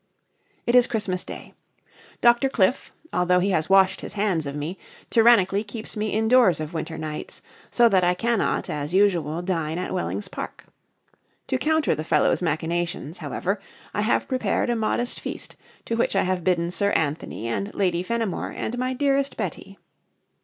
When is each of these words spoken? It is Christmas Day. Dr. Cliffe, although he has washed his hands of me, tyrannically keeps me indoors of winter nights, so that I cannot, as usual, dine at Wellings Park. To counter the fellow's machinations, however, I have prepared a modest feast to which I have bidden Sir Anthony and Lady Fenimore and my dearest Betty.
It 0.65 0.73
is 0.73 0.87
Christmas 0.87 1.23
Day. 1.23 1.53
Dr. 2.21 2.49
Cliffe, 2.49 2.91
although 3.13 3.37
he 3.39 3.51
has 3.51 3.69
washed 3.69 4.01
his 4.01 4.13
hands 4.13 4.47
of 4.47 4.55
me, 4.55 4.79
tyrannically 5.11 5.63
keeps 5.63 5.95
me 5.95 6.09
indoors 6.09 6.59
of 6.59 6.73
winter 6.73 6.97
nights, 6.97 7.43
so 7.69 7.87
that 7.87 8.03
I 8.03 8.15
cannot, 8.15 8.67
as 8.67 8.95
usual, 8.95 9.43
dine 9.43 9.77
at 9.77 9.93
Wellings 9.93 10.27
Park. 10.27 10.65
To 11.49 11.59
counter 11.59 11.93
the 11.93 12.03
fellow's 12.03 12.41
machinations, 12.41 13.19
however, 13.19 13.61
I 13.93 14.01
have 14.01 14.27
prepared 14.27 14.71
a 14.71 14.75
modest 14.75 15.19
feast 15.19 15.55
to 15.85 15.95
which 15.95 16.15
I 16.15 16.23
have 16.23 16.43
bidden 16.43 16.71
Sir 16.71 16.89
Anthony 16.93 17.47
and 17.47 17.71
Lady 17.75 18.01
Fenimore 18.01 18.49
and 18.55 18.79
my 18.79 18.93
dearest 18.93 19.37
Betty. 19.37 19.77